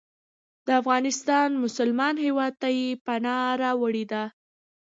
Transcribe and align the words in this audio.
د 0.65 0.67
افغانستان 0.81 1.49
مسلمان 1.65 2.15
هیواد 2.25 2.53
ته 2.61 2.67
یې 2.77 2.87
پناه 3.05 3.45
راوړې 3.63 4.05
ده. 4.11 4.23